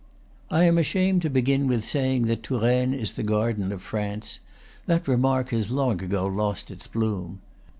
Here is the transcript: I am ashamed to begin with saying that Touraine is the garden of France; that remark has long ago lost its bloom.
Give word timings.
I 0.49 0.63
am 0.63 0.79
ashamed 0.79 1.21
to 1.21 1.29
begin 1.29 1.67
with 1.67 1.83
saying 1.83 2.25
that 2.25 2.41
Touraine 2.41 2.91
is 2.91 3.13
the 3.13 3.21
garden 3.21 3.71
of 3.71 3.83
France; 3.83 4.39
that 4.87 5.07
remark 5.07 5.49
has 5.49 5.69
long 5.69 6.01
ago 6.01 6.25
lost 6.25 6.71
its 6.71 6.87
bloom. 6.87 7.39